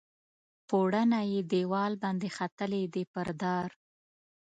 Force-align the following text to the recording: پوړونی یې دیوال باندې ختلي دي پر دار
پوړونی 0.67 1.21
یې 1.33 1.39
دیوال 1.51 1.93
باندې 2.03 2.27
ختلي 2.37 2.83
دي 2.93 3.03
پر 3.13 3.27
دار 3.41 3.69